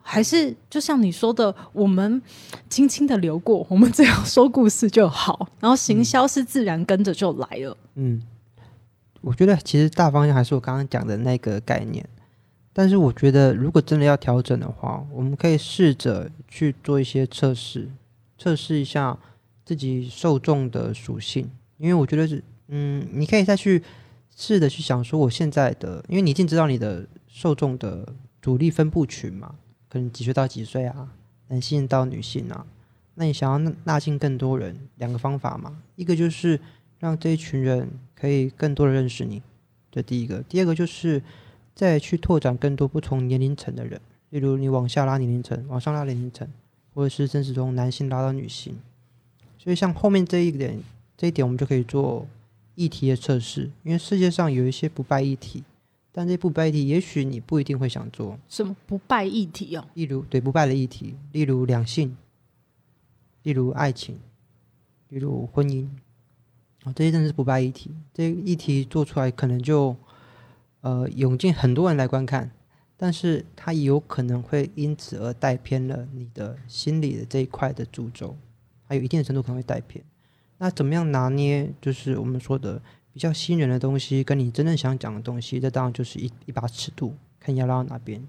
[0.04, 2.22] 还是就像你说的，我们
[2.70, 7.76] 轻轻的流过，我们只要说故事就好，然后行销是自然跟着就来了。
[7.96, 8.22] 嗯，
[9.22, 12.08] 我觉得其实大方向还是我刚刚讲的那个概念。
[12.76, 17.88] 但是我觉得，如果真的要调整的话，我们可以试着去做一些测试，
[18.36, 19.16] 测试一下
[19.63, 21.48] 自己受众的属性。
[21.78, 23.84] 因为我觉得是，嗯，你可以再去
[24.36, 28.12] 试着去想说，我现在的，因为你已经知道你的受众的
[28.42, 29.54] 主力分布群嘛，
[29.93, 31.13] 可能几岁到几岁啊，
[31.49, 32.65] 男性到女性啊，
[33.13, 36.60] 那你想要纳进更多人，两个方法嘛，一个就是
[36.97, 39.41] 让这一群人可以更多的认识你，
[39.91, 41.21] 这第一个；第二个就是。
[41.75, 46.47] 再去拓展更多不同年龄层的人，例如你往下拉年龄层，往上拉年龄层，
[46.93, 48.77] 或者是甚至从男性拉到女性。
[49.58, 50.79] 所以像后面这一点，
[51.17, 52.27] 这一点我们就可以做
[52.75, 55.63] 议题的测试，因为世界上有一些不败议题，
[56.13, 58.39] 但这不败议题也许你不一定会想做。
[58.47, 59.86] 什么不败议题哦？
[59.95, 62.15] 例如对不败的议题，例如两性，
[63.41, 64.17] 例如爱情，
[65.10, 65.86] 例如婚姻，
[66.86, 67.91] 啊，这些真的是不败议题。
[68.13, 69.93] 这议题做出来可能就。
[70.86, 72.52] 呃，涌进很多人来观看，
[72.97, 78.36] 但是它有可能会因此而带偏了你的心理的这一块的主轴，
[78.84, 80.04] 还有一定的程度可能会带偏。
[80.58, 81.73] 那怎么样拿捏？
[81.80, 82.82] 就是我们说的
[83.13, 88.28] 比较新人的东西，跟你真正想讲的东西，这当然就是一一把尺度，看你要拉到哪边。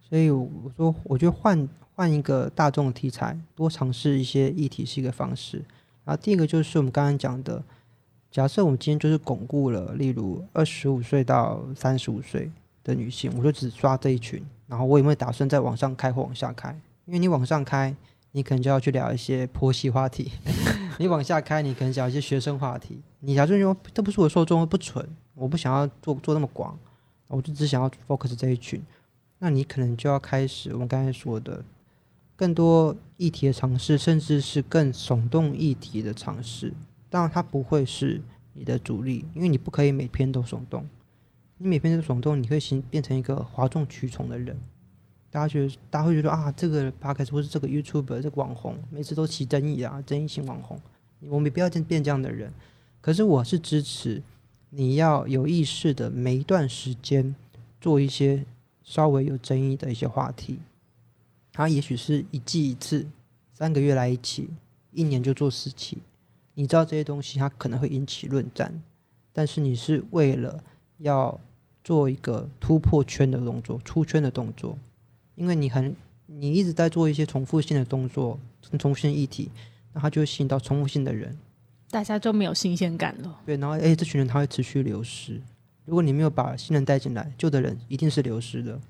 [0.00, 5.58] 所以我说，我觉得换换一个大众题材，多尝试一些议题是一个方式。
[6.04, 7.62] 然后第一个就是我们刚刚讲的。
[8.30, 12.50] 假设我们今天就是巩固了，例如二十五岁到三十五岁
[12.82, 16.76] 的女性，我就只抓这一群，然后我有没有打算再往上开或往下开？
[17.04, 17.94] 因为你往上开，
[18.36, 20.24] 你可能就要去聊一些婆媳话题；
[20.98, 23.00] 你往下开，你可能讲一些学生话题。
[23.20, 26.76] 你假如说这不是我受众不纯，我不想要做做那么广，
[27.28, 28.82] 我就只想要 focus 这一群，
[29.38, 31.64] 那你可能就要开始我们刚才说的
[32.34, 36.74] 更多议题的尝试，甚至是更耸动议题的尝试。
[37.08, 38.20] 当然，它不会是
[38.54, 40.84] 你的主力，因为你不可以每篇都耸动。
[41.58, 44.58] 你每篇都耸动，你会形变成一个哗众取宠的人。
[45.34, 50.80] 大家觉得，大家会觉得啊，这个 p o d c a s 或是这个 YouTube 这个网红，每次都起争议啊，争议性网红。
[51.28, 52.52] 我们不要变变这样的人。
[53.00, 54.22] 可是我是支持
[54.70, 57.34] 你要有意识的每一段时间
[57.80, 58.44] 做一些
[58.84, 60.60] 稍微有争议的一些话题。
[61.52, 63.04] 它也许是一季一次，
[63.52, 64.48] 三个月来一期，
[64.92, 65.98] 一年就做四期。
[66.54, 68.80] 你知道这些东西它可能会引起论战，
[69.32, 70.62] 但是你是为了
[70.98, 71.40] 要
[71.82, 74.78] 做一个突破圈的动作、出圈的动作，
[75.34, 75.94] 因为你很
[76.26, 78.38] 你一直在做一些重复性的动作、
[78.78, 79.50] 重复性议题，
[79.92, 81.36] 那它就会吸引到重复性的人，
[81.90, 83.40] 大家就没有新鲜感了。
[83.44, 85.40] 对，然后哎，这群人他会持续流失。
[85.84, 88.80] 如果你没有把新人带进来，旧的人一定是流失的。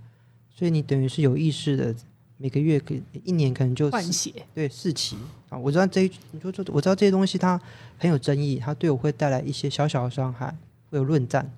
[0.54, 1.94] 所以你等于是有意识的。
[2.36, 5.16] 每个月可一年可能就换血，对四期
[5.48, 5.56] 啊！
[5.56, 7.58] 我知道这一，你说这我知道这些东西它
[7.96, 10.54] 很有争议，它对我会带来一些小小的伤害，
[10.90, 11.48] 会有论战。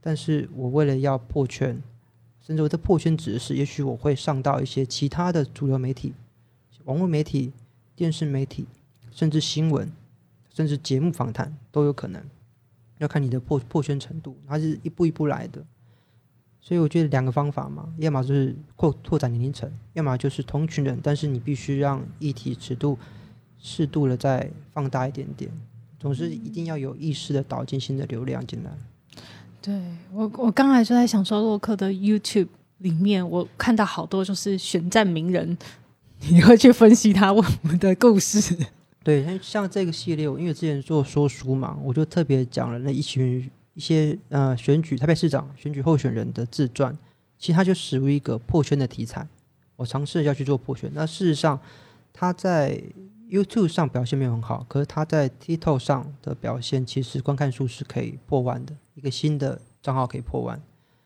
[0.00, 1.78] 但是我为了要破圈，
[2.46, 6.12] 甚至我的破圈指的是，也许我会上到一些其他的主流媒体、
[6.84, 7.50] 网络媒体、
[7.96, 8.66] 电视媒体，
[9.10, 9.90] 甚至新闻，
[10.52, 12.22] 甚至节目访谈都有可能，
[12.98, 15.64] 要看你的破破圈程度，它是一步一步来的。
[16.60, 22.98] 所以我觉得两个方法嘛，要么就是扩拓展年龄层，要么就是同群人，但是你必须让议题尺度
[23.58, 25.50] 适度的再放大一点点，
[25.98, 28.70] 总是一定要有意识的导进新的流量进来。
[29.64, 29.74] 对
[30.12, 32.48] 我，我刚才就在想说，洛克的 YouTube
[32.78, 35.56] 里面，我看到好多就是选战名人，
[36.28, 38.54] 你会去分析他我们的故事。
[39.02, 43.50] 对，像这个系列，因为之前做说书嘛，我就特别讲了那一群。
[43.76, 46.96] 一些呃选举台北市长选举候选人的自传，
[47.40, 49.26] 其实他就属于一个破圈的题材。
[49.74, 51.58] 我尝试要去做破圈，那事实上
[52.12, 52.80] 他在
[53.30, 60.56] YouTube 上表现没有很好，可是他在 TikTok 上的表现，其实观看数是可以破万的，一个新的账号可以破万，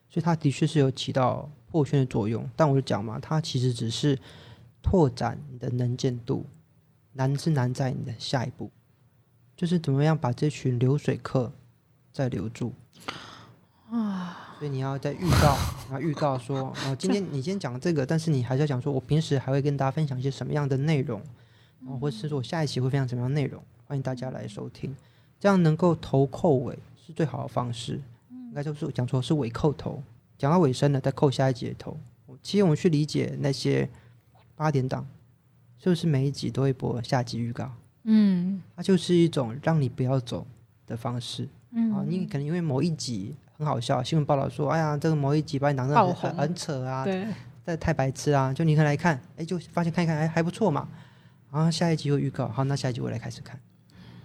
[0.09, 2.49] 所以他的确是有起到破圈的作用。
[2.57, 4.19] 但我就讲嘛，它其实只是
[4.83, 6.47] 拓展你的能见度，
[7.13, 8.71] 难是难在你的下一步，
[9.57, 11.53] 就是怎么样把这群流水客。
[12.11, 12.73] 再留住
[13.91, 14.57] 啊！
[14.59, 15.57] 所以你要在预告，
[15.89, 21.23] 然后预告说，啊，今天你今天讲这个，但是你还是要讲说，我平时还会跟大家分享一些什么样的内容，
[21.81, 24.95] 然后或者是说我下一期会分享什么样内容，欢迎大家来收听，
[25.39, 28.01] 这样能够头扣尾是最好的方式。
[28.31, 30.03] 应该就是讲错是尾扣头，
[30.39, 31.97] 讲到尾声了再扣下一节头。
[32.43, 33.89] 其实我们去理解那些
[34.57, 35.07] 八点档，
[35.79, 37.71] 是不是每一集都会播下集预告？
[38.05, 40.47] 嗯它就是一种让你不要走
[40.87, 42.03] 的方式嗯啊。
[42.07, 47.27] 你可能因为某一集很好笑，新闻报道说，哎呀，这个某一集把你挡得很很很扯啊，对，
[47.67, 48.53] 这太白痴啊！
[48.55, 50.89] 就你可能来看，哎，就发现看一看，哎，还不错嘛。
[51.51, 53.59] 啊下一集有预告，好，那下一集我来开始看。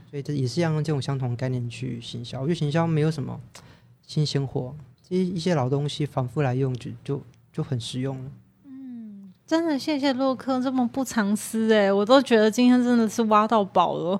[0.09, 2.39] 所以这也是要用这种相同概念去行销。
[2.39, 3.39] 我觉得行销没有什么
[4.05, 4.75] 新鲜货，
[5.09, 7.21] 这一些老东西反复来用就就
[7.51, 8.31] 就很实用了。
[8.65, 14.19] 嗯真的谢谢洛克这么不藏私哎，我都觉得今天真的是挖到宝了，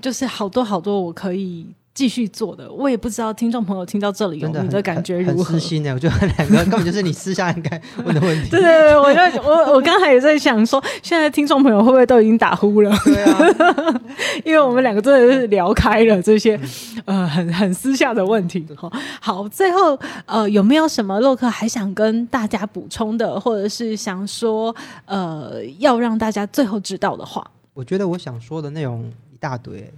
[0.00, 1.66] 就是好多好多我可以
[1.98, 2.70] 继续做的。
[2.70, 5.66] 我也不知道听众朋友听到这里有你的感觉很如何很私？
[5.66, 8.50] 心的，我觉得两个根本就是你私下应该问的问题。
[8.50, 12.96] 对对对，我就我我刚才也在想说，现在听众朋友会不会都已经打呼了？
[13.04, 14.00] 对啊，
[14.44, 16.56] 因为我们两个真的是聊开了这些
[17.04, 18.64] 呃很很私下的问题。
[18.76, 24.72] 好，好，最后呃有没有什么洛克还想跟大家补充的，或者是想说
[25.06, 27.44] 呃要让大家最后知道的话？
[27.74, 29.92] 我觉得我想说的内容一大堆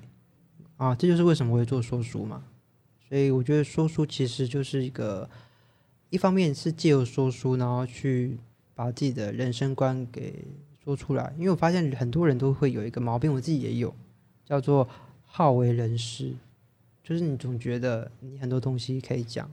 [0.81, 2.43] 啊，这就是为什么我会做说书嘛。
[3.07, 5.29] 所以我觉得说书其实就是一个，
[6.09, 8.39] 一方面是借由说书，然后去
[8.75, 10.43] 把自己的人生观给
[10.83, 11.35] 说出来。
[11.37, 13.95] 因为我发现很多人都会有一个毛病，我自己也有，
[14.43, 14.89] 叫做
[15.27, 16.35] 好为人师，
[17.05, 19.51] 就是你总觉得你很多东西可以讲，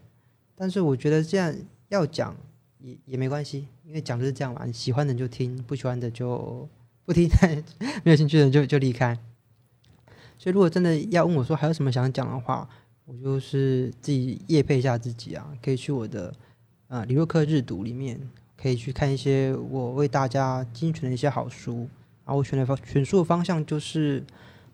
[0.55, 1.53] 但是我觉得这样
[1.89, 2.33] 要讲
[2.79, 6.69] 也也没关系，因为讲就是这样嘛，你喜欢的就听，不喜欢的就
[7.03, 7.29] 不听，
[8.05, 9.19] 没有兴趣的就就离开。
[10.37, 12.67] 所以如果真的要问我说还有什么想讲的话，
[13.05, 16.33] 我就是自己夜配一下自己啊，可以去我的
[16.87, 18.19] 呃李洛克日读里面，
[18.55, 21.89] 可以去看一些我为大家精选的一些好书。
[22.25, 24.23] 然后我选的方选书的方向就是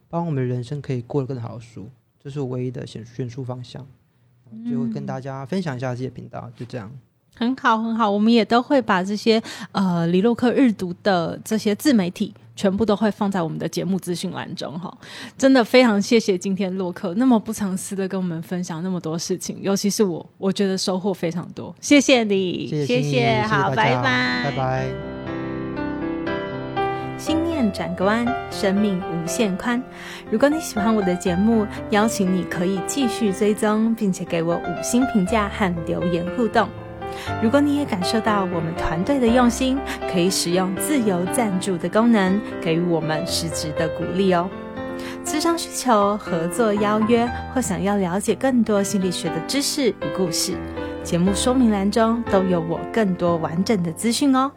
[0.09, 1.87] 帮我们的人生可以过得更好的书，
[2.19, 3.85] 这是我唯一的选选书方向。
[4.69, 6.91] 就会跟大家分享一下自己的频道，就这样。
[7.35, 14.95] 很好，很好，我们也都会把这些呃李洛克日读的这些自媒体全部都会放在我们的节目资讯栏中哈。
[15.37, 24.85] 真的非常谢谢今天洛克那么不藏私的跟我们分享那么多事情，尤其是我，我觉得收获非常多，谢谢你，谢谢好，拜拜，拜拜。
[27.17, 29.81] 心念转个弯，生命无限宽。
[30.29, 36.67] 如果你喜欢我的节目，邀请你可以继续追踪，并且给我五星评价和留言互动。
[37.41, 39.77] 如果你也感受到我们团队的用心，
[40.11, 44.49] 可以使用自由赞助的功能，给予我们实质的鼓励哦。
[45.25, 50.53] 咨商需求、合作邀约，或想要了解更多心理学的知识与故事，
[51.03, 54.51] 节目说明栏中都有我更多完整的资讯哦。